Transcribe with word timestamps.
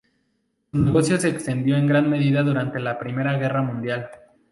Su 0.71 0.79
negocio 0.81 1.19
se 1.19 1.29
expandió 1.29 1.77
en 1.77 1.85
gran 1.85 2.09
medida 2.09 2.41
durante 2.41 2.79
la 2.79 2.97
Primera 2.97 3.37
Guerra 3.37 3.61
Mundial. 3.61 4.09